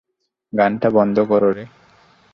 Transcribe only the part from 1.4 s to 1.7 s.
রে!